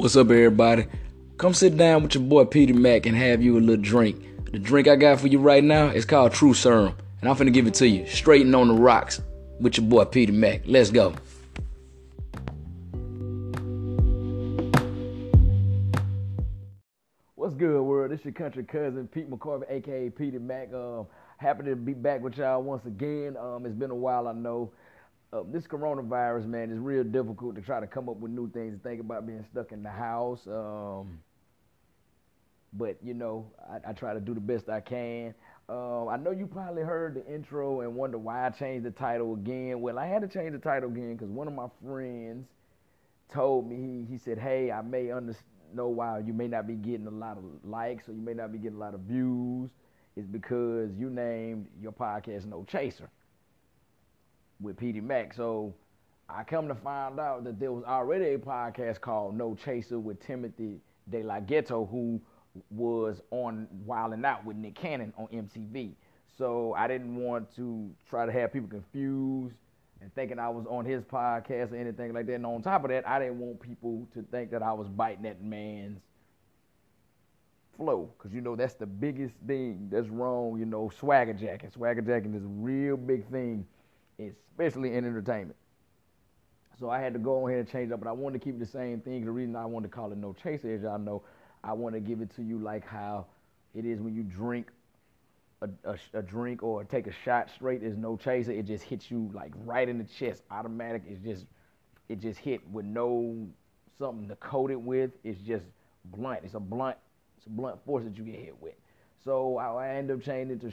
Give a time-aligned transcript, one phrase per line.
[0.00, 0.86] What's up, everybody?
[1.36, 4.16] Come sit down with your boy Peter Mac and have you a little drink.
[4.50, 7.52] The drink I got for you right now is called True Serum, and I'm finna
[7.52, 9.20] give it to you straight and on the rocks
[9.60, 10.62] with your boy Peter Mac.
[10.64, 11.12] Let's go.
[17.34, 18.10] What's good, world?
[18.10, 20.72] This your country cousin Pete McCorvey, aka Peter Mac.
[20.72, 23.36] Um, happy to be back with y'all once again.
[23.36, 24.72] Um, it's been a while, I know.
[25.32, 28.72] Uh, this coronavirus, man, is real difficult to try to come up with new things
[28.72, 30.44] and think about being stuck in the house.
[30.48, 31.20] Um,
[32.72, 35.34] but you know, I, I, try to do the best I can.
[35.68, 39.34] Um, I know you probably heard the intro and wonder why I changed the title
[39.34, 39.80] again.
[39.80, 42.48] Well, I had to change the title again because one of my friends
[43.32, 47.06] told me he, said, "Hey, I may understand." know why you may not be getting
[47.06, 49.70] a lot of likes or you may not be getting a lot of views
[50.16, 53.08] It's because you named your podcast No Chaser
[54.60, 55.34] with Petey Mac.
[55.34, 55.74] So
[56.28, 60.20] I come to find out that there was already a podcast called No Chaser with
[60.20, 62.20] Timothy De La Ghetto, who
[62.70, 65.94] was on Wild 'N Out with Nick Cannon on MTV.
[66.36, 69.54] So I didn't want to try to have people confused
[70.00, 72.34] and thinking I was on his podcast or anything like that.
[72.34, 75.24] And on top of that, I didn't want people to think that I was biting
[75.24, 76.00] that man's
[77.76, 80.58] flow, because you know that's the biggest thing that's wrong.
[80.58, 81.70] You know, swagger jacking.
[81.70, 83.66] Swagger jacking is a real big thing,
[84.28, 85.56] especially in entertainment.
[86.78, 88.66] So I had to go ahead and change up, but I wanted to keep the
[88.66, 89.24] same thing.
[89.24, 91.22] The reason I wanted to call it No Chaser, as y'all know,
[91.62, 93.26] I want to give it to you like how
[93.74, 94.68] it is when you drink
[95.62, 97.82] a, a, a, drink or take a shot straight.
[97.82, 98.52] There's no chaser.
[98.52, 101.02] It just hits you like right in the chest, automatic.
[101.06, 101.44] It's just
[102.08, 103.46] it just hit with no
[103.98, 105.10] something to coat it with.
[105.22, 105.64] It's just
[106.06, 106.40] blunt.
[106.44, 106.96] It's a blunt.
[107.36, 108.74] It's a blunt force that you get hit with.
[109.22, 110.72] So I, I end up changing it to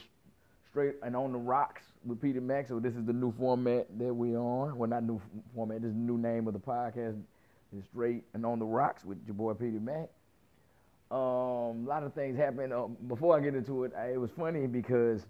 [0.78, 2.40] straight and on the rocks with Peter.
[2.68, 4.78] So this is the new format that we on.
[4.78, 5.20] Well, not new
[5.56, 5.82] format.
[5.82, 7.20] This is the new name of the podcast.
[7.76, 10.10] It's straight and on the rocks with your boy Peter Mac.
[11.10, 12.74] Um, a lot of things happened.
[12.74, 15.26] Uh, before I get into it, I, it was funny because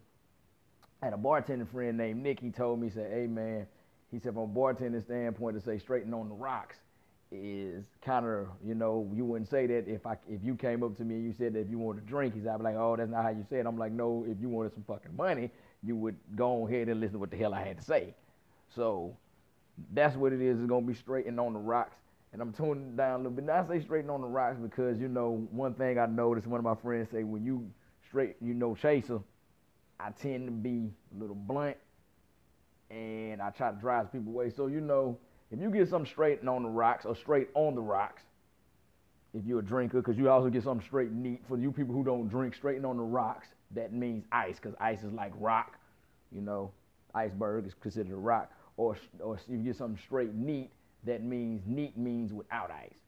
[1.01, 2.41] I had a bartender friend named Nick.
[2.41, 3.67] He told me, he said, "Hey man,"
[4.11, 6.75] he said, from a bartender standpoint, to say straighten on the rocks
[7.31, 10.95] is kind of, you know, you wouldn't say that if I if you came up
[10.97, 12.63] to me and you said that if you wanted a drink, he said, I'd be
[12.63, 13.59] like, oh, that's not how you said.
[13.59, 13.65] it.
[13.65, 15.51] I'm like, no, if you wanted some fucking money,
[15.83, 18.13] you would go ahead and listen to what the hell I had to say.
[18.73, 19.15] So
[19.93, 20.59] that's what it is.
[20.59, 21.95] It's gonna be straightened on the rocks
[22.33, 23.45] and I'm tuning down a little bit.
[23.45, 26.47] Now I say straighten on the rocks because you know one thing I noticed.
[26.47, 27.69] One of my friends say when you
[28.07, 29.19] straight, you know, chaser,
[29.99, 31.77] I tend to be a little blunt,
[32.89, 34.49] and I try to drive people away.
[34.49, 35.17] So you know,
[35.51, 38.23] if you get something straight on the rocks or straight on the rocks,
[39.33, 42.03] if you're a drinker, because you also get something straight neat for you people who
[42.03, 43.47] don't drink, straighten on the rocks.
[43.71, 45.77] That means ice, because ice is like rock.
[46.31, 46.71] You know,
[47.13, 48.51] iceberg is considered a rock.
[48.77, 50.71] Or or if you get something straight neat,
[51.05, 52.99] that means neat means without ice.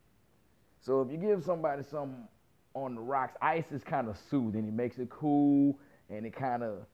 [0.81, 2.27] So if you give somebody some
[2.73, 4.67] on the rocks, ice is kind of soothing.
[4.67, 5.77] It makes it cool
[6.09, 6.85] and it kind of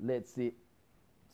[0.00, 0.54] lets it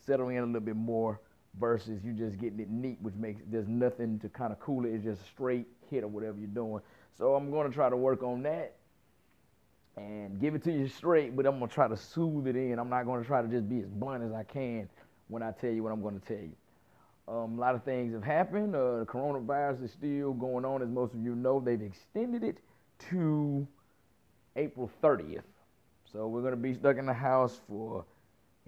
[0.04, 1.20] settle in a little bit more
[1.58, 4.90] versus you just getting it neat, which makes there's nothing to kind of cool it.
[4.90, 6.82] It's just straight hit or whatever you're doing.
[7.16, 8.74] So I'm going to try to work on that
[9.96, 12.78] and give it to you straight, but I'm going to try to soothe it in.
[12.78, 14.88] I'm not going to try to just be as blunt as I can
[15.26, 16.52] when I tell you what I'm going to tell you.
[17.26, 18.74] Um, a lot of things have happened.
[18.74, 21.60] Uh, the coronavirus is still going on, as most of you know.
[21.60, 22.58] They've extended it
[23.10, 23.66] to
[24.56, 25.42] April 30th.
[26.10, 28.06] So we're going to be stuck in the house for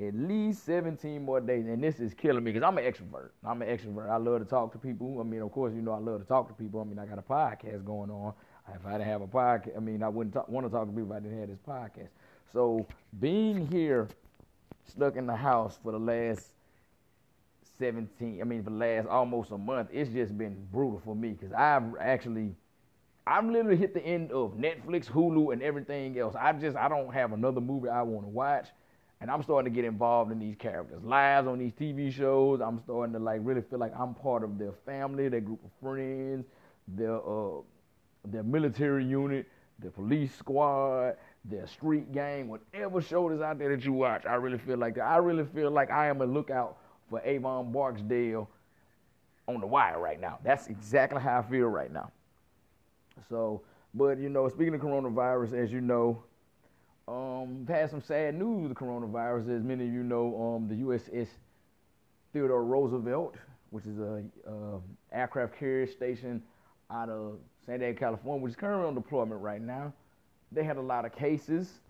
[0.01, 1.67] at least 17 more days.
[1.67, 3.31] And this is killing me because I'm an extrovert.
[3.45, 4.11] I'm an extrovert.
[4.11, 5.21] I love to talk to people.
[5.21, 6.81] I mean, of course, you know, I love to talk to people.
[6.81, 8.33] I mean, I got a podcast going on.
[8.75, 10.93] If I didn't have a podcast, I mean, I wouldn't talk, want to talk to
[10.93, 12.09] people if I didn't have this podcast.
[12.53, 12.87] So
[13.19, 14.09] being here,
[14.87, 16.47] stuck in the house for the last
[17.79, 21.31] 17, I mean, for the last almost a month, it's just been brutal for me
[21.31, 22.55] because I've actually,
[23.27, 26.35] I've literally hit the end of Netflix, Hulu, and everything else.
[26.39, 28.69] I just, I don't have another movie I want to watch.
[29.21, 32.61] And I'm starting to get involved in these characters' lives on these TV shows.
[32.61, 35.71] I'm starting to like really feel like I'm part of their family, their group of
[35.83, 36.47] friends,
[36.89, 37.61] their uh,
[38.25, 39.47] their military unit,
[39.79, 44.25] their police squad, their street gang, whatever show is out there that you watch.
[44.25, 45.05] I really feel like that.
[45.05, 46.79] I really feel like I am a lookout
[47.11, 48.49] for Avon Barksdale
[49.49, 50.39] on the wire right now.
[50.43, 52.11] That's exactly how I feel right now.
[53.29, 53.63] So,
[53.95, 56.23] but you know, speaking of coronavirus, as you know,
[57.11, 59.57] um, we've had some sad news with the coronavirus.
[59.59, 61.29] As many of you know, um, the USS
[62.33, 63.35] Theodore Roosevelt,
[63.71, 64.81] which is a, a
[65.13, 66.43] aircraft carrier station
[66.91, 69.93] out of San Diego, California, which is currently on deployment right now.
[70.53, 71.81] They had a lot of cases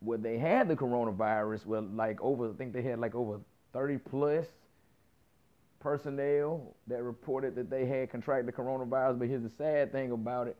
[0.00, 1.66] where they had the coronavirus.
[1.66, 3.40] Well, like over, I think they had like over
[3.72, 4.46] 30 plus
[5.80, 9.18] personnel that reported that they had contracted the coronavirus.
[9.18, 10.56] But here's the sad thing about it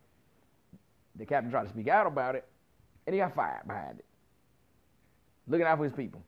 [1.16, 2.44] The captain tried to speak out about it,
[3.06, 4.04] and he got fired behind it.
[5.46, 6.22] Looking out for his people.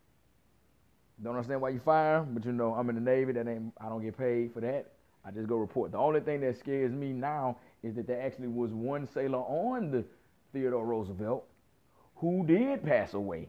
[1.23, 3.33] Don't understand why you fire him, but you know I'm in the Navy.
[3.33, 4.93] That ain't I don't get paid for that.
[5.25, 5.93] I just go report.
[5.93, 9.91] The only thing that scares me now is that there actually was one sailor on
[9.91, 10.05] the
[10.53, 11.47] Theodore Roosevelt
[12.17, 13.49] who did pass away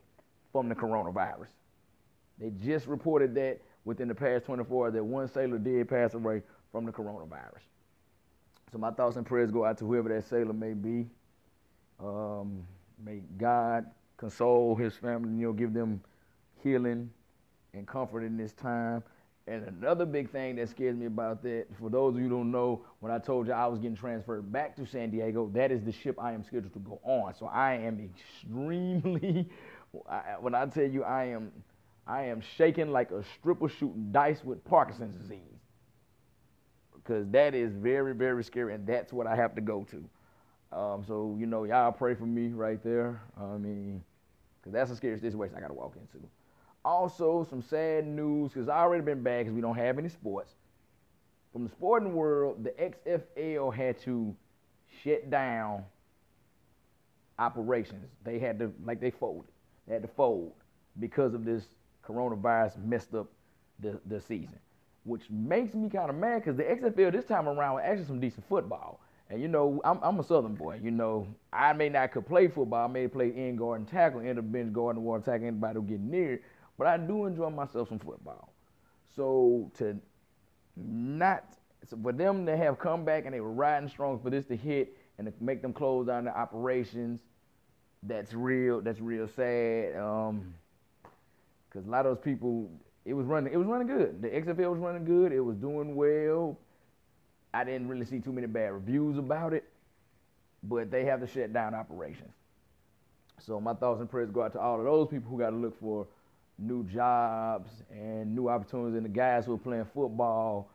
[0.52, 1.50] from the coronavirus.
[2.40, 6.42] They just reported that within the past 24 hours that one sailor did pass away
[6.72, 7.62] from the coronavirus.
[8.72, 11.08] So my thoughts and prayers go out to whoever that sailor may be.
[12.00, 12.64] Um,
[13.04, 13.86] may God
[14.18, 16.02] console his family, you know, give them
[16.64, 17.10] healing
[17.74, 19.04] and comfort in this time.
[19.48, 22.52] And another big thing that scares me about that, for those of you who don't
[22.52, 25.84] know, when I told you I was getting transferred back to San Diego, that is
[25.84, 27.34] the ship I am scheduled to go on.
[27.34, 29.50] So I am extremely,
[30.42, 31.52] when I tell you I am,
[32.06, 35.40] I am shaking like a stripper shooting dice with Parkinson's disease.
[36.96, 40.04] Because that is very, very scary, and that's what I have to go to.
[40.72, 43.22] Um, so, you know, y'all pray for me right there.
[43.40, 44.04] I mean,
[44.60, 46.26] because that's a scary situation I got to walk into.
[46.84, 50.56] Also, some sad news because I already been bad because we don't have any sports.
[51.54, 54.36] From the sporting world, the XFL had to
[55.04, 55.84] shut down
[57.40, 58.10] operations.
[58.24, 59.52] They had to, like, they folded.
[59.88, 60.54] They had to fold
[61.00, 61.66] because of this
[62.06, 63.28] coronavirus messed up
[63.80, 64.60] the, the season,
[65.04, 68.20] which makes me kind of mad because the XFL this time around was actually some
[68.20, 69.00] decent football.
[69.30, 70.80] And you know, I'm, I'm a Southern boy.
[70.82, 72.86] You know, I may not could play football.
[72.86, 75.76] I may play end guard and tackle, end up bench guard and water tackle anybody
[75.76, 76.42] who get near.
[76.78, 78.54] But I do enjoy myself some football.
[79.16, 79.98] So to
[80.76, 84.46] not so for them to have come back and they were riding strong for this
[84.46, 87.22] to hit and to make them close down the operations,
[88.04, 88.82] that's real.
[88.82, 89.96] That's real sad.
[89.98, 90.54] Um,
[91.70, 92.70] because a lot of those people,
[93.06, 93.52] it was running.
[93.52, 94.22] It was running good.
[94.22, 95.32] The XFL was running good.
[95.32, 96.58] It was doing well.
[97.58, 99.64] I didn't really see too many bad reviews about it,
[100.62, 102.34] but they have to shut down operations.
[103.40, 105.56] So my thoughts and prayers go out to all of those people who got to
[105.56, 106.06] look for
[106.60, 110.70] new jobs and new opportunities, and the guys who are playing football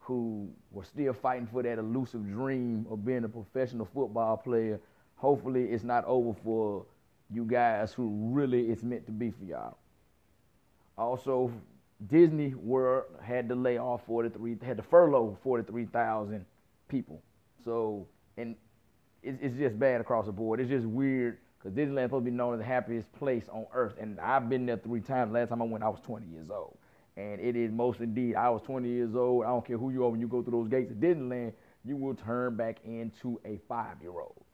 [0.00, 4.78] who were still fighting for that elusive dream of being a professional football player.
[5.16, 6.84] Hopefully, it's not over for
[7.30, 9.78] you guys who really it's meant to be for y'all.
[10.98, 11.50] Also,
[12.06, 16.44] Disney World had to lay off 43, had to furlough 43,000
[16.88, 17.20] people.
[17.64, 18.06] So,
[18.36, 18.54] and
[19.22, 20.60] it's, it's just bad across the board.
[20.60, 23.94] It's just weird because Disneyland supposed to be known as the happiest place on earth.
[24.00, 25.32] And I've been there three times.
[25.32, 26.76] Last time I went, I was 20 years old.
[27.16, 28.36] And it is most indeed.
[28.36, 29.44] I was 20 years old.
[29.44, 31.52] I don't care who you are when you go through those gates of Disneyland,
[31.84, 34.44] you will turn back into a five year old.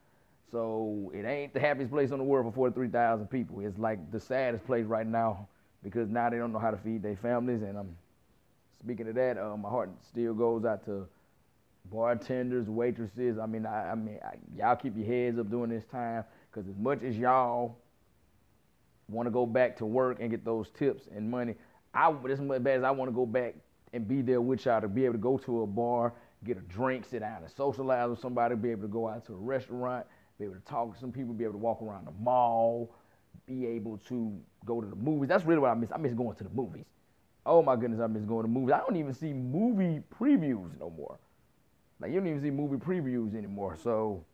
[0.51, 3.61] So it ain't the happiest place in the world for 43,000 people.
[3.61, 5.49] It's like the saddest place right now
[5.85, 7.63] because now they don't know how to feed their families.
[7.63, 7.95] And I'm
[8.81, 11.07] speaking of that, uh, my heart still goes out to
[11.93, 13.39] bartenders, waitresses.
[13.39, 16.25] I mean, I, I mean, I, y'all keep your heads up during this time.
[16.51, 17.77] Because as much as y'all
[19.09, 21.55] want to go back to work and get those tips and money,
[21.93, 23.55] I as bad as I want to go back
[23.93, 26.15] and be there with y'all to be able to go to a bar,
[26.45, 29.35] get a drink, sit down and socialize with somebody, be able to go out to
[29.35, 30.07] a restaurant,
[30.39, 32.91] be able to talk to some people, be able to walk around the mall,
[33.47, 35.29] be able to go to the movies.
[35.29, 35.91] That's really what I miss.
[35.93, 36.87] I miss going to the movies.
[37.47, 38.73] Oh my goodness, I miss going to movies.
[38.73, 41.19] I don't even see movie previews no more.
[42.01, 43.77] Like you don't even see movie previews anymore.
[43.83, 44.25] So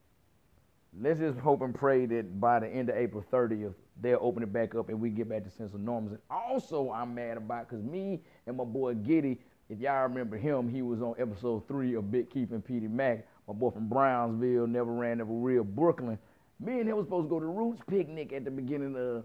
[0.99, 4.52] let's just hope and pray that by the end of April 30th, they'll open it
[4.52, 6.12] back up and we get back to sense of norms.
[6.12, 9.38] And also, I'm mad about because me and my boy Giddy,
[9.69, 13.26] if y'all remember him, he was on episode three of Big and Petey Mac.
[13.47, 16.19] My boy from Brownsville, never ran, never real Brooklyn.
[16.61, 19.25] Me and him was supposed to go to Roots picnic at the beginning of,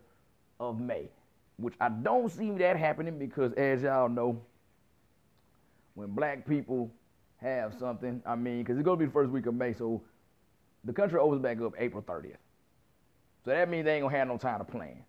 [0.59, 1.09] of May,
[1.57, 4.41] which I don't see that happening because, as y'all know,
[5.95, 6.91] when black people
[7.37, 10.01] have something, I mean, because it's going to be the first week of May, so
[10.85, 12.37] the country opens back up April 30th.
[13.43, 15.03] So that means they ain't gonna have no time to plan.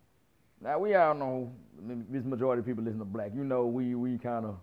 [0.61, 1.53] Now we all know
[2.11, 3.33] this majority of people listen to black.
[3.35, 4.57] You know we we kind of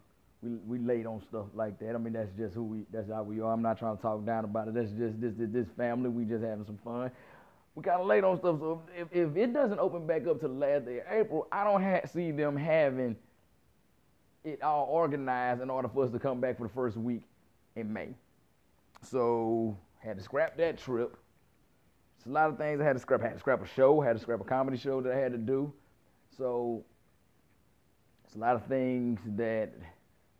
[0.44, 1.96] we we late on stuff like that.
[1.96, 3.52] I mean that's just who we that's how we are.
[3.52, 4.76] I'm not trying to talk down about it.
[4.76, 6.10] That's just this this, this family.
[6.10, 7.12] We just having some fun.
[7.76, 8.60] We kind of late on stuff.
[8.60, 11.64] So if, if it doesn't open back up to the last day of April, I
[11.64, 13.16] don't see them having
[14.44, 17.24] it all organized in order for us to come back for the first week
[17.76, 18.10] in May.
[19.02, 21.18] So had to scrap that trip.
[22.18, 23.22] It's a lot of things I had to scrap.
[23.22, 25.18] I had to scrap a show, I had to scrap a comedy show that I
[25.18, 25.74] had to do.
[26.38, 26.84] So
[28.26, 29.72] it's a lot of things that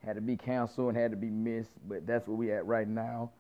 [0.06, 2.88] had to be canceled and had to be missed, but that's where we at right
[2.88, 3.32] now.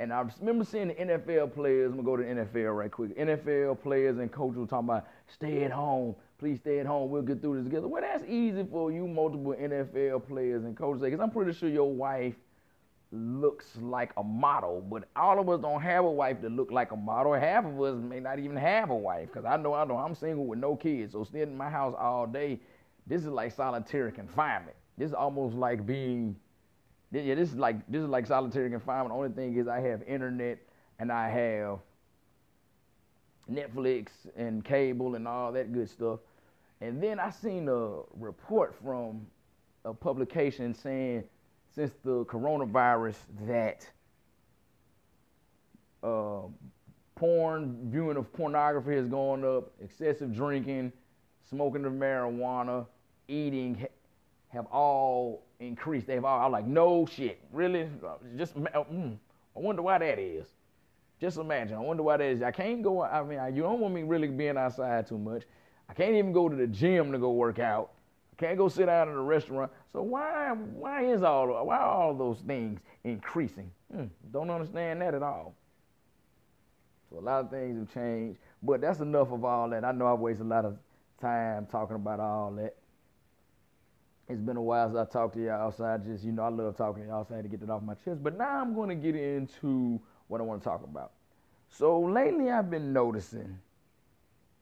[0.00, 1.92] And I remember seeing the NFL players.
[1.92, 3.16] I'm gonna go to the NFL right quick.
[3.18, 6.14] NFL players and coaches were talking about stay at home.
[6.38, 7.10] Please stay at home.
[7.10, 7.86] We'll get through this together.
[7.86, 11.92] Well, that's easy for you multiple NFL players and coaches because I'm pretty sure your
[11.92, 12.34] wife
[13.12, 16.92] looks like a model, but all of us don't have a wife that look like
[16.92, 17.34] a model.
[17.34, 20.14] Half of us may not even have a wife, cause I know I know I'm
[20.14, 22.60] single with no kids, so staying in my house all day,
[23.06, 24.76] this is like solitary confinement.
[24.96, 26.36] This is almost like being,
[27.12, 29.12] yeah, this is like this is like solitary confinement.
[29.12, 30.58] Only thing is I have internet
[30.98, 31.78] and I have
[33.50, 36.20] Netflix and cable and all that good stuff.
[36.80, 39.26] And then I seen a report from
[39.84, 41.24] a publication saying
[41.74, 43.88] since the coronavirus that
[46.02, 46.42] uh,
[47.16, 50.92] porn viewing of pornography has gone up, excessive drinking,
[51.48, 52.86] smoking of marijuana,
[53.28, 53.86] eating
[54.48, 55.44] have all
[55.80, 56.06] increased.
[56.06, 57.88] They've all I'm like no shit, really.
[58.36, 59.18] Just mm,
[59.56, 60.46] I wonder why that is.
[61.20, 61.76] Just imagine.
[61.76, 62.42] I wonder why that is.
[62.42, 63.02] I can't go.
[63.02, 65.42] I mean, you don't want me really being outside too much.
[65.88, 67.92] I can't even go to the gym to go work out.
[68.32, 69.70] I can't go sit down in a restaurant.
[69.92, 73.70] So why why is all why all those things increasing?
[73.92, 75.54] Hmm, don't understand that at all.
[77.10, 79.84] So a lot of things have changed, but that's enough of all that.
[79.84, 80.78] I know I've wasted a lot of
[81.20, 82.76] time talking about all that.
[84.30, 86.50] It's been a while since I talked to y'all so I Just you know, I
[86.50, 88.22] love talking to y'all so I had to get that off my chest.
[88.22, 91.10] But now I'm going to get into what I want to talk about.
[91.68, 93.58] So lately, I've been noticing,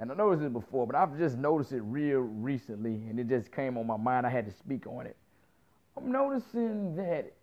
[0.01, 3.53] and I noticed it before, but I've just noticed it real recently, and it just
[3.53, 4.27] came on my mind.
[4.27, 5.17] I had to speak on it.
[5.99, 7.35] I'm noticing that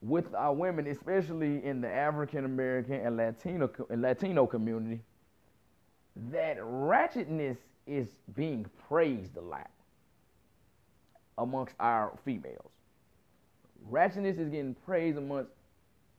[0.00, 5.00] with our women, especially in the African American and Latino and Latino community,
[6.30, 7.56] that ratchetness
[7.88, 9.70] is being praised a lot
[11.38, 12.70] amongst our females.
[13.90, 15.50] Ratchetness is getting praised amongst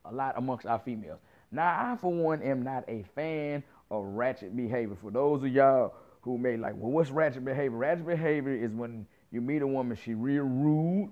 [0.05, 1.19] a lot amongst our females.
[1.51, 4.95] Now, I for one am not a fan of ratchet behavior.
[5.01, 7.77] For those of y'all who may like, well, what's ratchet behavior?
[7.77, 11.11] Ratchet behavior is when you meet a woman, she real rude,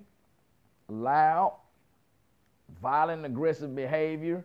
[0.88, 1.54] loud,
[2.80, 4.44] violent, aggressive behavior.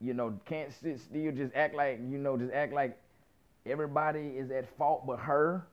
[0.00, 2.98] You know, can't sit still, just act like, you know, just act like
[3.64, 5.66] everybody is at fault but her.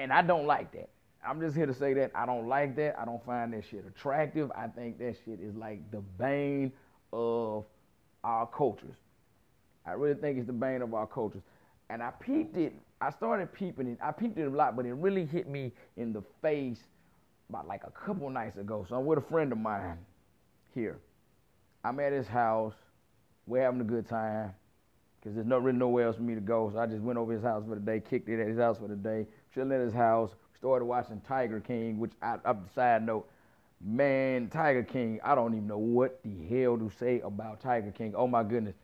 [0.00, 0.88] And I don't like that.
[1.26, 2.98] I'm just here to say that I don't like that.
[2.98, 4.50] I don't find that shit attractive.
[4.56, 6.72] I think that shit is like the bane
[7.12, 7.66] of
[8.24, 8.96] our cultures.
[9.84, 11.42] I really think it's the bane of our cultures.
[11.90, 12.72] And I peeped it.
[13.02, 13.98] I started peeping it.
[14.02, 16.78] I peeped it a lot, but it really hit me in the face
[17.50, 18.86] about like a couple nights ago.
[18.88, 19.98] So I'm with a friend of mine
[20.74, 20.98] here.
[21.84, 22.74] I'm at his house.
[23.46, 24.54] We're having a good time
[25.20, 26.70] because there's no really nowhere else for me to go.
[26.72, 28.78] So I just went over his house for the day, kicked it at his house
[28.78, 32.72] for the day, chilling at his house started watching Tiger King, which I, up the
[32.74, 33.26] side note,
[33.80, 38.12] man, Tiger King, I don't even know what the hell to say about Tiger King.
[38.14, 38.74] Oh my goodness.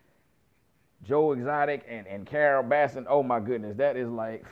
[1.03, 4.47] Joe Exotic and, and Carole Baskin, oh my goodness, that is like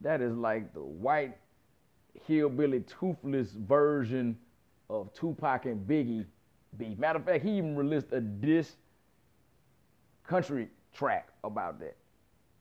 [0.00, 1.36] that is like the white
[2.26, 4.38] hillbilly toothless version
[4.88, 6.24] of Tupac and Biggie
[6.78, 6.96] beef.
[6.98, 8.76] Matter of fact, he even released a diss
[10.26, 11.96] country track about that,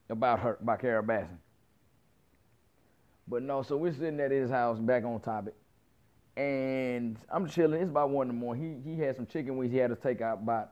[0.09, 1.37] about her, by Carole Baskin.
[3.27, 5.55] But no, so we're sitting at his house back on topic.
[6.37, 7.81] And I'm chilling.
[7.81, 8.83] It's about one in the morning.
[8.83, 10.71] He he had some chicken wings he had to take out about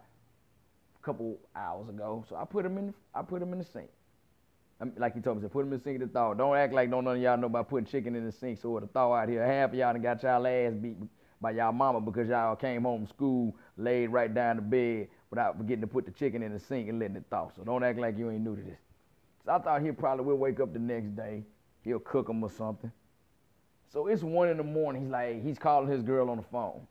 [1.01, 2.25] a couple hours ago.
[2.27, 3.89] So I put him in the, I put him in the sink.
[4.81, 6.33] I mean, like he told me, said, put him in the sink to thaw.
[6.33, 8.75] Don't act like don't none of y'all know about putting chicken in the sink so
[8.75, 9.45] it'll thaw out here.
[9.45, 10.97] Half of y'all done got y'all ass beat
[11.39, 15.57] by y'all mama because y'all came home from school, laid right down to bed without
[15.57, 17.49] forgetting to put the chicken in the sink and letting it thaw.
[17.55, 18.77] So don't act like you ain't new to this.
[19.43, 21.43] So I thought he probably will wake up the next day
[21.83, 22.91] He'll cook them or something.
[23.91, 25.03] So it's one in the morning.
[25.03, 26.87] He's like, he's calling his girl on the phone.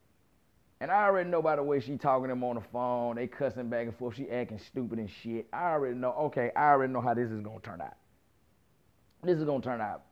[0.80, 3.26] And I already know by the way she talking to him on the phone, they
[3.26, 5.46] cussing back and forth, she acting stupid and shit.
[5.52, 7.96] I already know, okay, I already know how this is gonna turn out.
[9.22, 10.02] This is gonna turn out.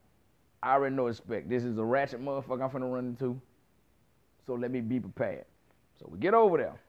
[0.62, 1.48] I already know expect.
[1.48, 3.40] This is a ratchet motherfucker I'm finna run into.
[4.46, 5.44] So let me be prepared.
[5.98, 6.80] So we get over there.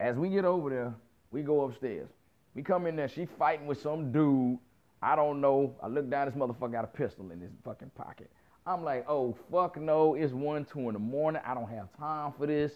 [0.00, 0.94] As we get over there,
[1.30, 2.08] we go upstairs.
[2.54, 4.58] We come in there, she fighting with some dude
[5.04, 5.76] I don't know.
[5.82, 8.30] I look down, this motherfucker got a pistol in his fucking pocket.
[8.66, 10.14] I'm like, oh, fuck no.
[10.14, 11.42] It's 1, 2 in the morning.
[11.44, 12.72] I don't have time for this.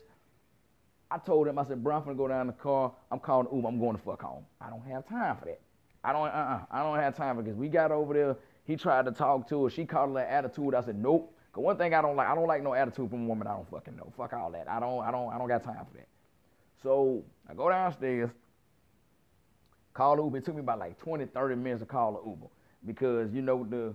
[1.11, 2.93] I told him, I said, bro, I'm gonna go down in the car.
[3.11, 3.67] I'm calling Uber.
[3.67, 4.45] I'm going to fuck home.
[4.61, 5.61] I don't have time for that.
[6.05, 6.61] I don't, uh-uh.
[6.71, 7.55] I don't have time for this.
[7.55, 8.37] We got over there.
[8.67, 9.71] He tried to talk to her.
[9.71, 10.75] She called her attitude.
[10.75, 11.35] I said, nope.
[11.53, 13.55] Cause one thing I don't like, I don't like no attitude from a woman I
[13.55, 14.13] don't fucking know.
[14.19, 14.69] Fuck all that.
[14.69, 16.09] I don't, I don't, I don't got time for that.
[16.83, 18.31] So I go downstairs.
[19.95, 20.39] Call Uber.
[20.39, 22.47] It took me about like 20, 30 minutes to call an Uber
[22.87, 23.95] because, you know, the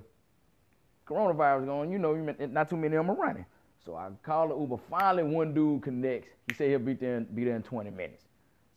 [1.08, 2.14] coronavirus going, you know,
[2.48, 3.46] not too many of them are running.
[3.86, 4.78] So I call the Uber.
[4.90, 6.30] Finally, one dude connects.
[6.48, 8.24] He said he'll be there, be there in 20 minutes.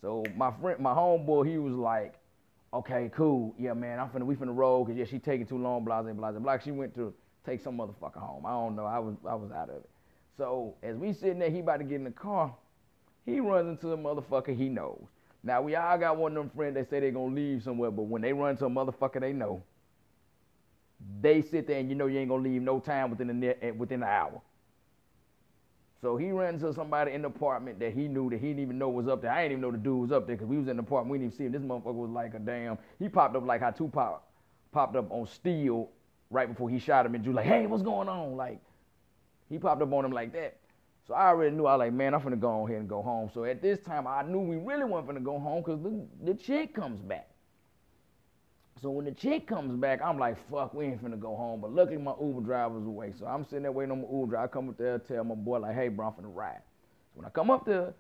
[0.01, 2.15] So my friend, my homeboy, he was like,
[2.73, 3.55] okay, cool.
[3.59, 6.13] Yeah, man, I'm finna, we finna roll because, yeah, she taking too long, blah, blah,
[6.13, 6.59] blah, blah.
[6.59, 7.13] She went to
[7.47, 8.45] take some motherfucker home.
[8.45, 8.85] I don't know.
[8.85, 9.91] I was I was out of it.
[10.37, 12.55] So as we sitting there, he about to get in the car.
[13.27, 15.03] He runs into a motherfucker he knows.
[15.43, 18.05] Now we all got one of them friends that say they gonna leave somewhere, but
[18.05, 19.63] when they run into a motherfucker they know,
[21.21, 23.71] they sit there and you know you ain't gonna leave no time within the eh,
[23.71, 24.41] within the hour.
[26.01, 28.79] So he ran into somebody in the apartment that he knew that he didn't even
[28.79, 29.31] know was up there.
[29.33, 31.13] I didn't even know the dude was up there because we was in the apartment.
[31.13, 31.53] We didn't even see him.
[31.53, 32.79] This motherfucker was like a damn.
[32.99, 34.23] He popped up like how Tupac
[34.73, 35.89] popped up on Steel
[36.31, 38.37] right before he shot him and Juice like, hey, what's going on?
[38.37, 38.61] Like,
[39.49, 40.59] he popped up on him like that.
[41.07, 41.67] So I already knew.
[41.67, 43.31] I was like, man, I'm finna go on ahead and go home.
[43.33, 46.35] So at this time, I knew we really weren't finna go home because the, the
[46.35, 47.29] chick comes back.
[48.83, 51.61] So when the chick comes back, I'm like, fuck, we ain't finna go home.
[51.61, 53.13] But luckily my Uber driver's away.
[53.19, 54.45] So I'm sitting there waiting on my Uber driver.
[54.45, 56.61] I come up there, tell my boy, like, hey, bro, I'm finna ride.
[57.15, 57.95] So when I come up there,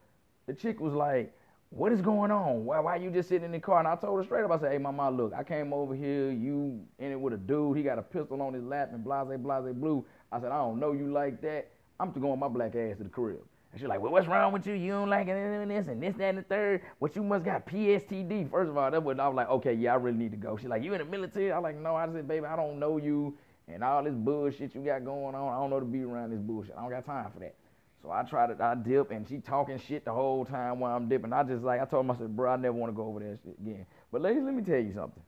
[0.47, 1.33] the chick was like,
[1.71, 2.65] what is going on?
[2.65, 3.79] Why, why you just sitting in the car?
[3.79, 6.31] And I told her straight up, I said, hey, mama, look, I came over here,
[6.31, 9.39] you in it with a dude, he got a pistol on his lap and blase,
[9.39, 10.05] blase, blue.
[10.31, 11.71] I said, I don't know you like that.
[11.99, 13.41] I'm going my black ass to the crib.
[13.73, 14.75] And she's like, well, what's wrong with you?
[14.75, 15.71] You don't like this and
[16.03, 16.83] this, that, and the third.
[16.99, 18.51] What you must got PSTD.
[18.51, 20.57] First of all, that what I was like, okay, yeah, I really need to go.
[20.57, 21.53] She's like, you in the military?
[21.53, 21.95] I was like, no.
[21.95, 23.37] I said, baby, I don't know you
[23.69, 25.53] and all this bullshit you got going on.
[25.53, 26.75] I don't know to be around this bullshit.
[26.77, 27.55] I don't got time for that.
[28.03, 31.09] So I tried to, I dip and she talking shit the whole time while I'm
[31.09, 31.33] dipping.
[31.33, 33.57] I just like, I told myself, bro, I never want to go over that shit
[33.61, 33.85] again.
[34.13, 35.23] But ladies, let me tell you something.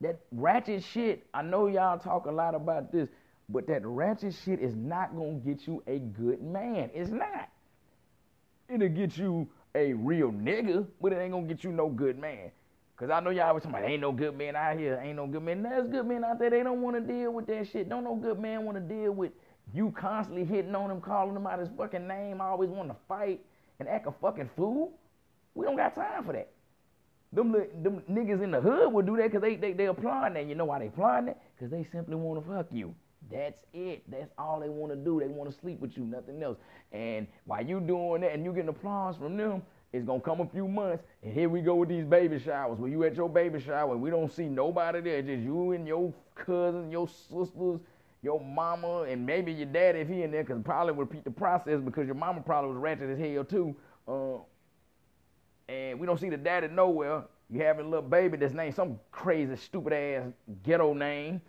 [0.00, 3.08] That ratchet shit, I know y'all talk a lot about this.
[3.48, 6.90] But that ratchet shit is not gonna get you a good man.
[6.94, 7.48] It's not.
[8.68, 12.50] It'll get you a real nigga, but it ain't gonna get you no good man.
[12.96, 15.26] Cause I know y'all always talking about ain't no good man out here, ain't no
[15.26, 15.64] good man.
[15.64, 16.48] There's good men out there.
[16.48, 17.88] They don't want to deal with that shit.
[17.88, 19.32] Don't no good man want to deal with
[19.72, 23.40] you constantly hitting on him, calling him out his fucking name, always wanting to fight
[23.80, 24.92] and act a fucking fool.
[25.54, 26.50] We don't got time for that.
[27.32, 30.46] Them, them niggas in the hood will do that because they, they, they applying that.
[30.46, 31.42] You know why they applying that?
[31.56, 32.94] Because they simply want to fuck you.
[33.30, 34.02] That's it.
[34.10, 35.20] That's all they want to do.
[35.20, 36.58] They want to sleep with you, nothing else.
[36.92, 40.46] And while you doing that and you getting applause from them, it's gonna come a
[40.46, 42.80] few months, and here we go with these baby showers.
[42.80, 45.86] Where you at your baby shower, and we don't see nobody there, just you and
[45.86, 47.78] your cousins, your sisters,
[48.20, 51.80] your mama, and maybe your daddy if he in there, because probably repeat the process
[51.80, 53.76] because your mama probably was ratchet as hell too.
[54.08, 54.38] Uh,
[55.68, 57.22] and we don't see the daddy nowhere.
[57.48, 60.24] You having a little baby that's named some crazy, stupid ass
[60.64, 61.40] ghetto name.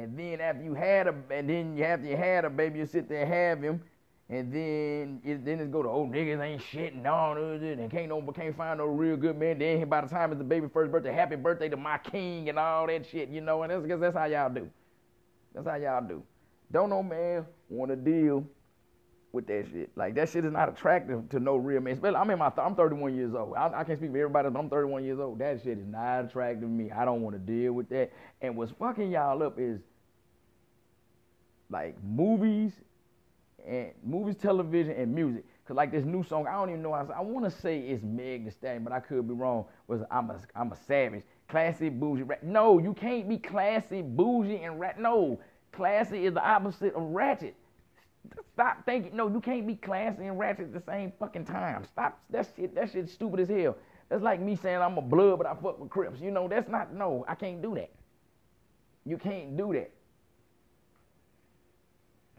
[0.00, 2.86] And then after you had a, and then you after you had a baby, you
[2.86, 3.82] sit there and have him,
[4.30, 8.08] and then it, then it's go to oh niggas ain't shit and all and can't
[8.08, 9.58] no can't find no real good man.
[9.58, 12.58] Then by the time it's the baby first birthday, happy birthday to my king and
[12.58, 13.62] all that shit, you know.
[13.62, 14.70] And that's because that's how y'all do.
[15.54, 16.22] That's how y'all do.
[16.72, 18.46] Don't no man want to deal
[19.32, 19.90] with that shit.
[19.96, 21.92] Like that shit is not attractive to no real man.
[21.92, 23.54] Especially, I'm in my th- I'm 31 years old.
[23.54, 25.38] I, I, can't speak for everybody, but I'm 31 years old.
[25.40, 26.90] That shit is not attractive to me.
[26.90, 28.12] I don't want to deal with that.
[28.40, 29.80] And what's fucking y'all up is
[31.70, 32.72] like movies
[33.66, 35.44] and movies, television, and music.
[35.66, 36.92] Cause like this new song, I don't even know.
[36.92, 39.66] I, I want to say it's Meg Thee Stallion, but I could be wrong.
[39.86, 42.42] Was I'm a I'm a savage, classy, bougie, rat.
[42.42, 44.98] No, you can't be classy, bougie, and rat.
[44.98, 45.38] No,
[45.70, 47.54] classy is the opposite of ratchet.
[48.52, 49.14] Stop thinking.
[49.14, 51.84] No, you can't be classy and ratchet at the same fucking time.
[51.84, 52.20] Stop.
[52.30, 52.74] That shit.
[52.74, 53.76] That shit's stupid as hell.
[54.08, 56.20] That's like me saying I'm a blood, but I fuck with Crips.
[56.20, 56.92] You know, that's not.
[56.92, 57.90] No, I can't do that.
[59.06, 59.92] You can't do that.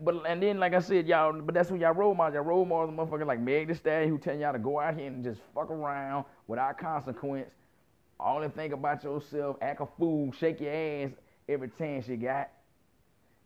[0.03, 2.33] But and then like I said, y'all, but that's what y'all role models.
[2.33, 5.07] Y'all role models, motherfuckers like Meg Thee Stallion, who tell y'all to go out here
[5.07, 7.49] and just fuck around without consequence.
[8.19, 11.11] Only think about yourself, act a fool, shake your ass
[11.47, 12.49] every chance you got.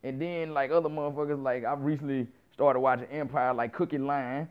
[0.02, 4.48] And then like other motherfuckers, like I've recently started watching Empire, like Cookie Lyon.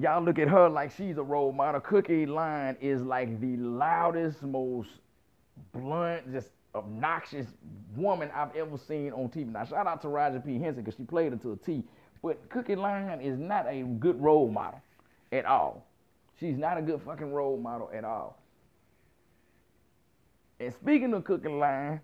[0.00, 1.80] Y'all look at her like she's a role model.
[1.80, 4.90] Cookie Lyon is like the loudest, most
[5.72, 7.46] blunt, just obnoxious
[7.96, 9.52] woman I've ever seen on TV.
[9.52, 10.58] Now, shout out to Taraji P.
[10.58, 11.84] Henson because she played it to a T.
[12.22, 14.80] But Cookie Lyon is not a good role model
[15.32, 15.86] at all.
[16.38, 18.38] She's not a good fucking role model at all.
[20.60, 22.00] And speaking of Cookie Lyon,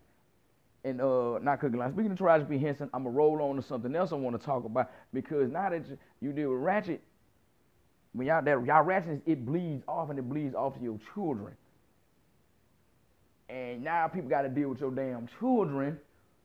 [0.84, 2.58] and uh, not Cookie Lyon, speaking of Taraji P.
[2.58, 5.50] Henson, I'm going to roll on to something else I want to talk about because
[5.50, 5.82] now that
[6.20, 7.02] you, deal with Ratchet,
[8.12, 11.54] when y'all, that, y'all Ratchet, it bleeds off and it bleeds off to your children.
[13.48, 15.98] And now people got to deal with your damn children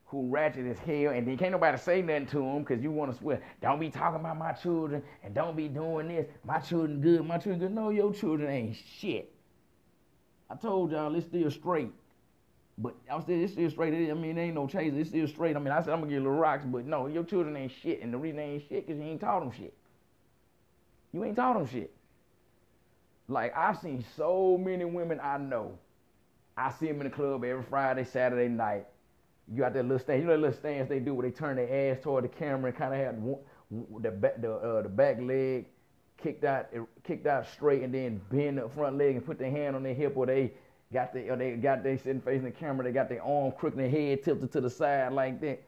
[0.10, 3.12] who ratchet as hell, and then can't nobody say nothing to them because you want
[3.12, 3.42] to swear.
[3.62, 6.26] Don't be talking about my children and don't be doing this.
[6.44, 7.76] My children good, my children good.
[7.76, 9.32] No, your children ain't shit.
[10.50, 11.92] I told y'all it's still straight.
[12.80, 14.10] But I'm still it's still straight.
[14.10, 14.98] I mean, ain't no chaser.
[14.98, 15.56] It's still straight.
[15.56, 18.02] I mean, I said I'm gonna get little rocks, but no, your children ain't shit.
[18.02, 19.76] And the reason they ain't shit because you ain't taught them shit.
[21.14, 21.94] You ain't taught them shit.
[23.28, 25.78] Like I've seen so many women I know
[26.60, 28.86] I see him in the club every Friday, Saturday night.
[29.48, 31.56] You got that little stand, you know that little stance they do where they turn
[31.56, 35.20] their ass toward the camera and kind of have the back, the, uh, the back
[35.22, 35.66] leg
[36.22, 36.68] kicked out,
[37.04, 39.94] kicked out straight, and then bend the front leg and put their hand on their
[39.94, 40.52] hip, or they
[40.94, 43.80] got the, or they got they sitting facing the camera, they got their arm crooked,
[43.80, 45.64] their head tilted to the side like that.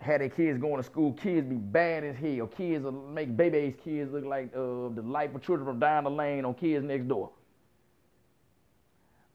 [0.00, 2.46] Had their kids going to school, kids be bad as hell.
[2.46, 6.44] Kids make baby's kids look like uh, the life of children from down the lane
[6.44, 7.30] on kids next door.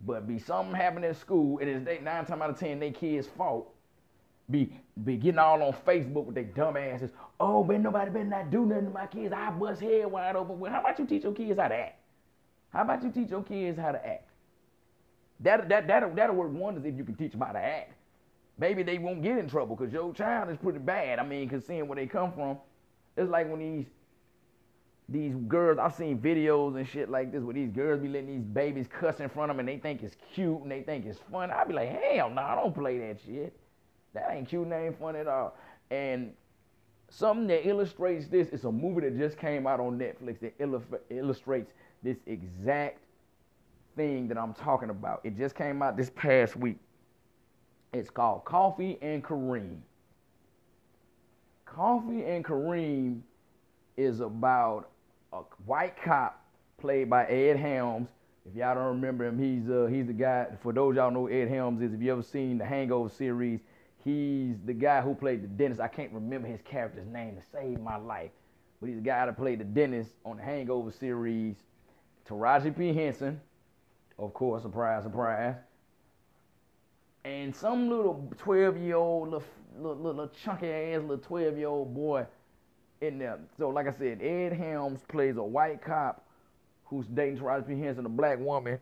[0.06, 2.92] But be something happening at school, and it's they, nine times out of ten they
[2.92, 3.74] kids' fault.
[4.50, 7.12] Be be getting all on Facebook with their dumb asses.
[7.40, 9.34] Oh, man, nobody better not do nothing to my kids.
[9.34, 10.60] I bust head wide open.
[10.70, 12.00] How about you teach your kids how to act?
[12.72, 14.30] How about you teach your kids how to act?
[15.40, 17.94] That that that'll, that'll work wonders if you can teach them how to act.
[18.58, 21.20] Maybe they won't get in trouble because your child is pretty bad.
[21.20, 22.58] I mean, cause seeing where they come from,
[23.16, 23.86] it's like when these
[25.10, 28.44] these girls, I've seen videos and shit like this where these girls be letting these
[28.44, 31.20] babies cuss in front of them and they think it's cute and they think it's
[31.32, 31.52] fun.
[31.52, 33.56] I'd be like, hell no, nah, don't play that shit.
[34.14, 35.56] That ain't cute and ain't fun at all.
[35.92, 36.34] And
[37.10, 40.54] something that illustrates this is a movie that just came out on Netflix that
[41.10, 43.00] illustrates this exact
[43.96, 45.22] thing that I'm talking about.
[45.24, 46.78] It just came out this past week.
[47.94, 49.78] It's called Coffee and Kareem.
[51.66, 53.22] Coffee and Kareem
[53.98, 54.90] is about
[55.34, 56.46] a white cop
[56.78, 58.08] played by Ed Helms.
[58.46, 60.48] If y'all don't remember him, he's uh, he's the guy.
[60.62, 61.94] For those y'all know, Ed Helms is.
[61.94, 63.62] If you ever seen the Hangover series,
[64.04, 65.82] he's the guy who played the dentist.
[65.82, 68.32] I can't remember his character's name to save my life,
[68.80, 71.56] but he's the guy that played the dentist on the Hangover series.
[72.28, 73.40] Taraji P Henson,
[74.20, 75.56] of course, surprise, surprise.
[77.26, 81.96] And some little 12 year old, little, little, little chunky ass little 12 year old
[81.96, 82.26] boy
[83.04, 83.40] in there.
[83.58, 86.26] So, like I said, Ed Helms plays a white cop
[86.86, 87.80] who's dating Taraji P.
[87.80, 88.80] Henson, a black woman,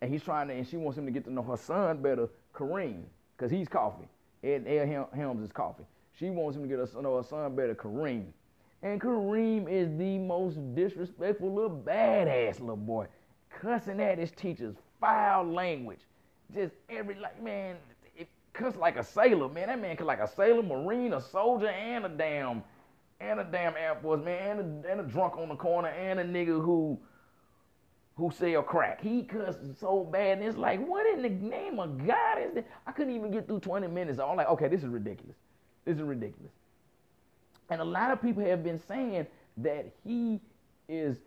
[0.00, 2.28] and he's trying to, and she wants him to get to know her son better,
[2.54, 3.02] Kareem,
[3.36, 4.08] because he's coffee.
[4.42, 5.84] Ed, Ed Helms is coffee.
[6.18, 8.26] She wants him to get to know her son better, Kareem.
[8.82, 13.06] And Kareem is the most disrespectful little badass little boy,
[13.50, 16.00] cussing at his teachers, foul language,
[16.54, 17.76] just every like man,
[18.16, 19.66] it cuss like a sailor, man.
[19.66, 22.62] That man cuss like a sailor, marine, a soldier, and a damn
[23.20, 26.20] and a damn Air Force man, and a, and a drunk on the corner, and
[26.20, 26.98] a nigga who
[28.16, 29.00] who sell crack.
[29.00, 32.64] He cussed so bad, and it's like, what in the name of God is this?
[32.84, 34.18] I couldn't even get through 20 minutes.
[34.18, 35.36] I'm like, okay, this is ridiculous.
[35.84, 36.50] This is ridiculous.
[37.70, 39.28] And a lot of people have been saying
[39.58, 40.40] that he
[40.88, 41.18] is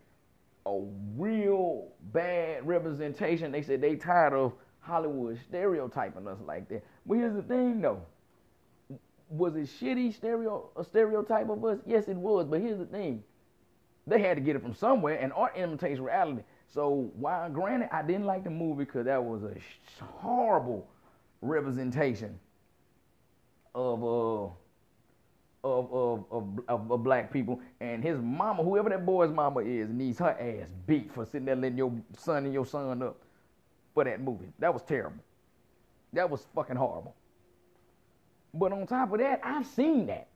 [0.66, 0.80] a
[1.16, 3.52] real bad representation.
[3.52, 6.84] They said they tired of Hollywood stereotyping us like that.
[7.06, 8.02] But here's the thing, though
[9.32, 11.78] was it shitty stereo a stereotype of us?
[11.86, 12.46] Yes, it was.
[12.46, 13.24] But here's the thing:
[14.06, 16.42] they had to get it from somewhere, and art imitates reality.
[16.68, 19.56] So while granted, I didn't like the movie because that was a
[20.04, 20.86] horrible
[21.40, 22.38] representation
[23.74, 24.50] of uh
[25.64, 27.60] of, of, of, of, of black people.
[27.80, 31.56] And his mama, whoever that boy's mama is, needs her ass beat for sitting there
[31.56, 33.16] letting your son and your son up
[33.94, 34.48] for that movie.
[34.58, 35.22] That was terrible.
[36.12, 37.14] That was fucking horrible.
[38.54, 40.28] But on top of that, I've seen that.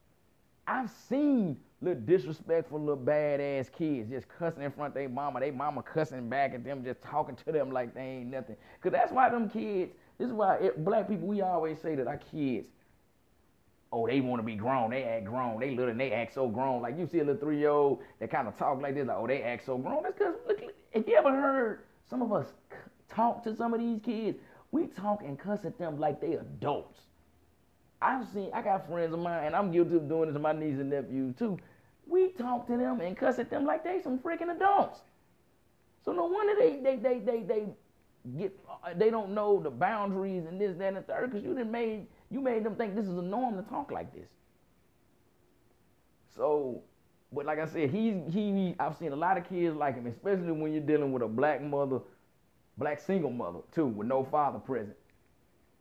[0.66, 5.50] I've seen little disrespectful, little badass kids just cussing in front of their mama, they
[5.50, 8.57] mama cussing back at them, just talking to them like they ain't nothing.
[8.81, 9.92] Cause that's why them kids.
[10.18, 12.68] This is why it, black people we always say that our kids.
[13.92, 14.90] Oh, they want to be grown.
[14.90, 15.61] They act grown.
[15.61, 16.83] They little and they act so grown.
[16.83, 19.07] Like you see a little three year old that kind of talk like this.
[19.07, 20.02] Like, oh, they act so grown.
[20.02, 20.59] That's because look,
[20.92, 22.46] if you ever heard some of us
[23.09, 24.38] talk to some of these kids,
[24.72, 27.05] we talk and cuss at them like they adults.
[28.00, 30.52] I've seen, I got friends of mine, and I'm guilty of doing this to my
[30.52, 31.59] nieces and nephews too.
[32.06, 35.00] We talk to them and cuss at them like they some freaking adults.
[36.04, 37.66] So no wonder they they they they they
[38.38, 41.54] get uh, they don't know the boundaries and this that and the third because you
[41.54, 44.28] didn't made you made them think this is a norm to talk like this.
[46.37, 46.82] So,
[47.32, 50.52] but like I said, he he I've seen a lot of kids like him, especially
[50.52, 52.00] when you're dealing with a black mother,
[52.76, 54.96] black single mother too, with no father present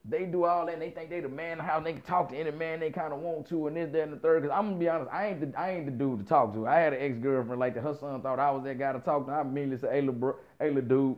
[0.07, 1.81] they do all that and they think they the man the.
[1.83, 4.13] They can talk to any man they kind of want to and this, that, and
[4.13, 4.43] the third.
[4.43, 6.67] Cause I'm gonna be honest, I ain't the I ain't the dude to talk to.
[6.67, 7.81] I had an ex girlfriend like that.
[7.81, 9.31] Her son thought I was that guy to talk to.
[9.31, 11.17] I immediately said, "Hey, little bro, hey, little dude,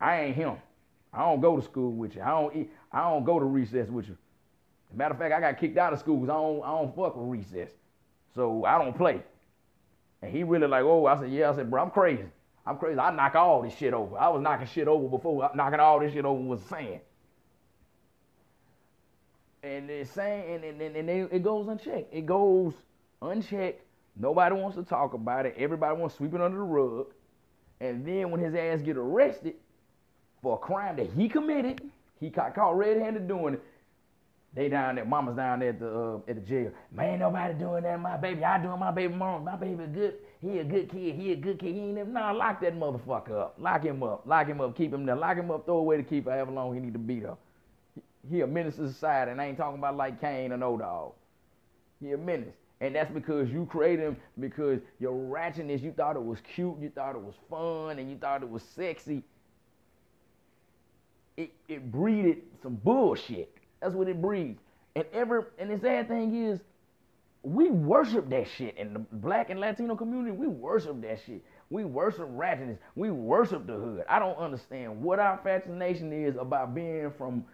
[0.00, 0.56] I ain't him.
[1.12, 2.22] I don't go to school with you.
[2.22, 2.70] I don't eat.
[2.90, 4.16] I don't go to recess with you.
[4.92, 7.16] matter of fact, I got kicked out of school because I don't I don't fuck
[7.16, 7.70] with recess,
[8.34, 9.22] so I don't play."
[10.22, 12.24] And he really like, "Oh," I said, "Yeah." I said, "Bro, I'm crazy.
[12.66, 12.98] I'm crazy.
[12.98, 14.18] I knock all this shit over.
[14.18, 17.00] I was knocking shit over before knocking all this shit over was saying."
[19.62, 22.12] And it's saying, and, and, and they, it goes unchecked.
[22.12, 22.74] It goes
[23.22, 23.82] unchecked.
[24.16, 25.54] Nobody wants to talk about it.
[25.58, 27.06] Everybody wants to sweep it under the rug.
[27.80, 29.54] And then when his ass get arrested,
[30.42, 31.82] for a crime that he committed.
[32.20, 33.62] He got caught red-handed doing it.
[34.54, 36.72] They down there, mama's down there at the uh, at the jail.
[36.90, 38.00] Man, nobody doing that.
[38.00, 39.44] My baby, I doing my baby mom.
[39.44, 40.14] My baby good.
[40.40, 41.14] He a good kid.
[41.14, 41.74] He a good kid.
[41.74, 42.10] He ain't never.
[42.10, 43.56] Nah, lock that motherfucker up.
[43.58, 44.22] Lock him up.
[44.26, 44.74] Lock him up.
[44.74, 45.16] Keep him there.
[45.16, 45.66] Lock him up.
[45.66, 47.36] Throw away the key for however long he need to be there.
[48.30, 51.12] He, a menace to society, and I ain't talking about like Caine and O Dog.
[52.00, 52.54] He a menace.
[52.80, 56.90] And that's because you created him because your ratchetness, you thought it was cute, you
[56.90, 59.24] thought it was fun, and you thought it was sexy.
[61.36, 63.52] It, it breeded some bullshit.
[63.80, 64.60] That's what it breeds.
[64.94, 66.60] And ever and the sad thing is,
[67.42, 70.36] we worship that shit in the black and Latino community.
[70.36, 71.42] We worship that shit.
[71.70, 72.78] We worship ratchetness.
[72.96, 74.04] We worship the hood.
[74.08, 77.44] I don't understand what our fascination is about being from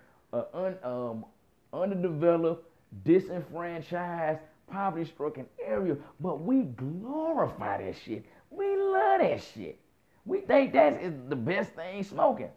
[0.55, 1.25] un, um,
[1.73, 2.69] underdeveloped,
[3.05, 8.25] disenfranchised, poverty-stricken area, but we glorify that shit.
[8.51, 9.79] We love that shit.
[10.25, 12.51] We think that is the best thing smoking.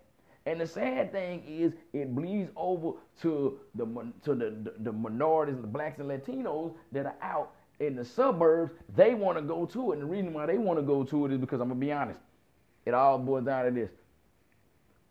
[0.45, 3.85] And the sad thing is, it bleeds over to the
[4.23, 8.71] to the, the, the minorities, the blacks and Latinos that are out in the suburbs.
[8.95, 11.25] They want to go to it, and the reason why they want to go to
[11.25, 12.21] it is because I'm gonna be honest.
[12.85, 13.89] It all boils down to this: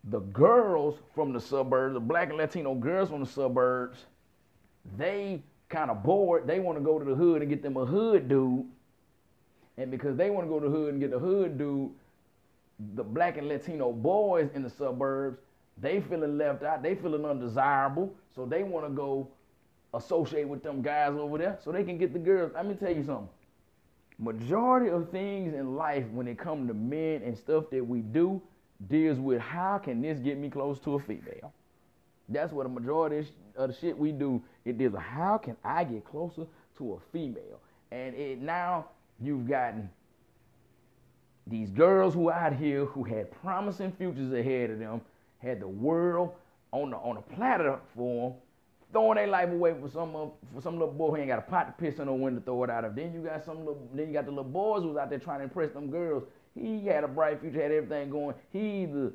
[0.05, 4.05] the girls from the suburbs, the black and Latino girls from the suburbs,
[4.97, 6.47] they kind of bored.
[6.47, 8.65] They want to go to the hood and get them a hood dude,
[9.77, 11.91] and because they want to go to the hood and get the hood dude
[12.95, 15.39] the black and Latino boys in the suburbs,
[15.79, 19.27] they feeling left out, they feeling undesirable, so they want to go
[19.93, 22.51] associate with them guys over there so they can get the girls.
[22.53, 23.29] Let me tell you something.
[24.19, 28.41] Majority of things in life when it comes to men and stuff that we do
[28.87, 31.53] deals with how can this get me close to a female.
[32.29, 34.41] That's what a majority of the shit we do.
[34.65, 36.45] It deals with how can I get closer
[36.77, 37.59] to a female.
[37.91, 38.87] And it now
[39.19, 39.89] you've gotten
[41.47, 45.01] these girls who out here who had promising futures ahead of them
[45.39, 46.31] had the world
[46.71, 48.39] on the on a platter for them,
[48.91, 50.11] throwing their life away for some
[50.53, 52.41] for some little boy who ain't got a pot to piss in or when to
[52.41, 52.95] throw it out of.
[52.95, 55.39] Then you got some little, then you got the little boys who's out there trying
[55.39, 56.23] to impress them girls.
[56.59, 58.35] He had a bright future, had everything going.
[58.51, 59.13] He either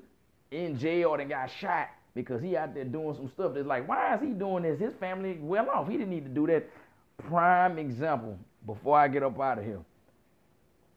[0.50, 4.14] in jail or got shot because he out there doing some stuff that's like, why
[4.14, 4.78] is he doing this?
[4.78, 5.88] His family well off.
[5.88, 6.68] He didn't need to do that.
[7.18, 8.38] Prime example.
[8.64, 9.81] Before I get up out of here,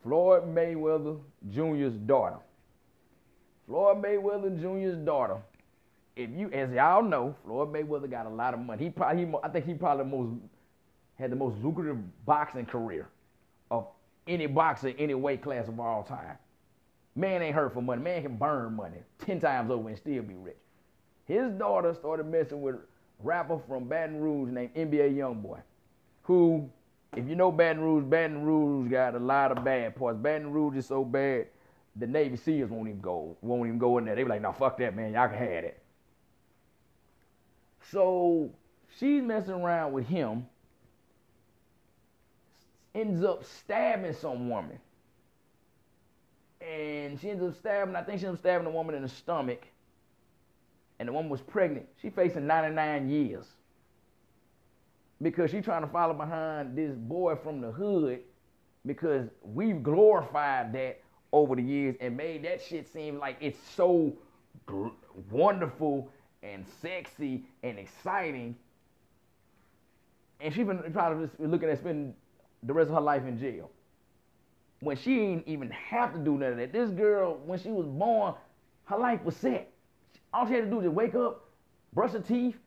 [0.03, 2.37] Floyd Mayweather Jr.'s daughter.
[3.65, 5.37] Floyd Mayweather Jr.'s daughter.
[6.15, 8.83] If you, as y'all know, Floyd Mayweather got a lot of money.
[8.83, 10.33] He probably, he, I think he probably most
[11.17, 13.07] had the most lucrative boxing career
[14.27, 16.37] any boxer, any weight class of all time.
[17.15, 18.01] Man ain't hurt for money.
[18.01, 20.57] Man can burn money ten times over and still be rich.
[21.25, 22.79] His daughter started messing with a
[23.19, 25.61] rapper from Baton Rouge named NBA YoungBoy,
[26.23, 26.69] who
[27.15, 30.17] if you know Baton Rouge, Baton Rouge got a lot of bad parts.
[30.17, 31.47] Baton Rouge is so bad,
[31.95, 34.15] the Navy SEALs won't even go, won't even go in there.
[34.15, 35.13] They be like, no, fuck that, man.
[35.13, 35.81] Y'all can have it.
[37.91, 38.51] So
[38.99, 40.47] she's messing around with him,
[42.95, 44.79] ends up stabbing some woman.
[46.61, 49.09] And she ends up stabbing, I think she ends up stabbing a woman in the
[49.09, 49.67] stomach.
[50.97, 51.85] And the woman was pregnant.
[52.01, 53.45] She facing 99 years
[55.21, 58.19] because she's trying to follow behind this boy from the hood
[58.85, 64.13] because we've glorified that over the years and made that shit seem like it's so
[65.29, 66.09] wonderful
[66.43, 68.55] and sexy and exciting.
[70.39, 72.13] And she's been probably just looking at spending
[72.65, 73.69] the rest of her life in jail.
[74.81, 76.73] When she didn't even have to do none of that.
[76.73, 78.33] This girl, when she was born,
[78.85, 79.71] her life was set.
[80.33, 81.49] All she had to do was wake up,
[81.93, 82.57] brush her teeth,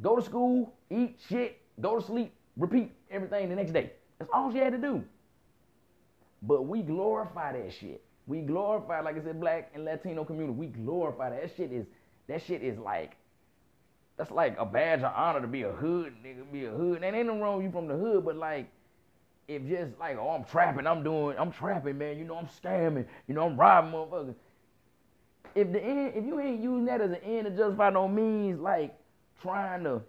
[0.00, 3.92] go to school, eat shit, go to sleep, repeat everything the next day.
[4.18, 5.04] That's all she had to do.
[6.42, 8.02] But we glorify that shit.
[8.26, 10.58] We glorify, like I said, black and Latino community.
[10.58, 11.42] We glorify that.
[11.42, 11.86] that shit is
[12.28, 13.16] that shit is like
[14.16, 17.02] that's like a badge of honor to be a hood nigga, be a hood.
[17.02, 18.70] And ain't no wrong you from the hood, but like
[19.50, 22.16] if just like, oh, I'm trapping, I'm doing, I'm trapping, man.
[22.18, 23.04] You know, I'm scamming.
[23.26, 24.34] You know, I'm robbing motherfuckers.
[25.56, 28.60] If the end, if you ain't using that as an end to justify no means,
[28.60, 28.96] like
[29.42, 30.02] trying to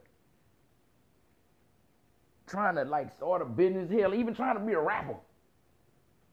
[2.46, 5.16] trying to like start a business, hell, even trying to be a rapper,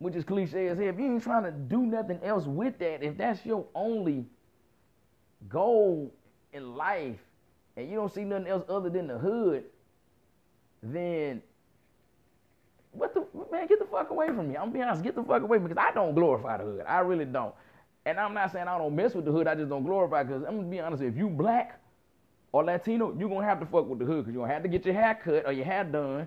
[0.00, 0.88] which is cliche as hell.
[0.88, 4.26] If you ain't trying to do nothing else with that, if that's your only
[5.48, 6.12] goal
[6.52, 7.20] in life,
[7.76, 9.64] and you don't see nothing else other than the hood,
[10.82, 11.40] then
[12.98, 13.66] what the man?
[13.66, 14.56] Get the fuck away from me.
[14.56, 15.02] I'm be honest.
[15.02, 16.84] Get the fuck away because I don't glorify the hood.
[16.86, 17.54] I really don't.
[18.06, 19.46] And I'm not saying I don't mess with the hood.
[19.46, 21.02] I just don't glorify because I'm gonna be honest.
[21.02, 21.80] If you black
[22.52, 24.68] or Latino, you're gonna have to fuck with the hood because you're gonna have to
[24.68, 26.26] get your hair cut or your hair done.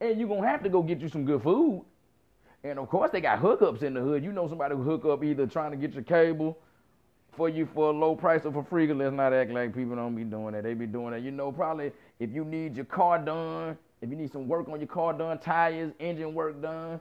[0.00, 1.84] And you're gonna have to go get you some good food.
[2.64, 4.22] And of course they got hookups in the hood.
[4.22, 6.58] You know somebody who hook up either trying to get your cable
[7.36, 8.92] for you for a low price or for free.
[8.92, 10.64] Let's not act like people don't be doing that.
[10.64, 11.22] They be doing that.
[11.22, 14.80] You know, probably if you need your car done, if you need some work on
[14.80, 17.00] your car done, tires, engine work done,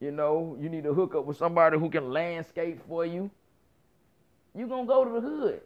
[0.00, 3.30] you know, you need to hook up with somebody who can landscape for you.
[4.54, 5.60] You're gonna go to the hood.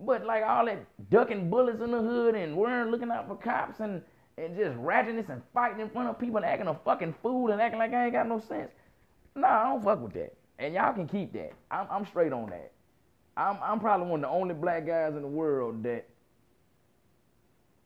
[0.00, 3.80] But like all that ducking bullets in the hood and wearing looking out for cops
[3.80, 4.02] and
[4.38, 7.60] and just ratchetness and fighting in front of people and acting a fucking fool and
[7.60, 8.70] acting like I ain't got no sense.
[9.34, 10.34] Nah, I don't fuck with that.
[10.58, 11.52] And y'all can keep that.
[11.70, 12.72] I'm, I'm straight on that.
[13.36, 16.08] I'm, I'm probably one of the only black guys in the world that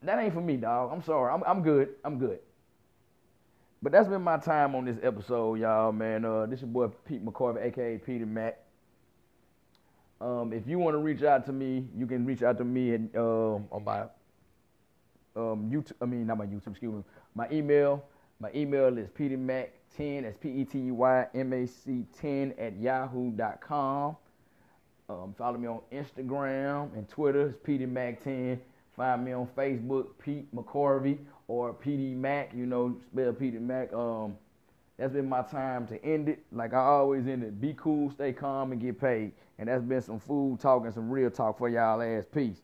[0.04, 0.90] that ain't for me, dog.
[0.92, 1.32] I'm sorry.
[1.32, 1.90] I'm, I'm good.
[2.04, 2.38] I'm good.
[3.82, 6.24] But that's been my time on this episode, y'all, man.
[6.24, 8.58] Uh, this is your boy Pete McCorvey, aka Petey Mac.
[10.20, 12.94] Um, if you want to reach out to me, you can reach out to me
[12.94, 14.00] at, uh, on my
[15.36, 15.92] um, YouTube.
[16.00, 16.68] I mean, not my YouTube.
[16.68, 17.02] Excuse me.
[17.34, 18.04] My email.
[18.40, 20.22] My email is peteymac10.
[20.22, 24.16] That's P E T E Y M A C 10 at yahoo.com.
[25.08, 27.50] Um, follow me on Instagram and Twitter.
[27.50, 28.58] It's peteymac10.
[28.96, 32.52] Find me on Facebook, Pete McCorvey or Petey Mac.
[32.54, 33.92] You know, spell Petey Mac.
[33.92, 34.36] Um,
[34.98, 36.44] that's been my time to end it.
[36.52, 37.60] Like I always end it.
[37.60, 39.32] Be cool, stay calm, and get paid.
[39.58, 42.24] And that's been some food talk and some real talk for y'all ass.
[42.32, 42.62] Peace.